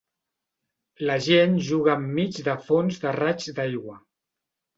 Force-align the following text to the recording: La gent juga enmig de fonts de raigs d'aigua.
La 1.09 1.17
gent 1.25 1.53
juga 1.67 1.97
enmig 2.05 2.41
de 2.49 2.57
fonts 2.69 2.99
de 3.05 3.13
raigs 3.19 3.53
d'aigua. 3.61 4.01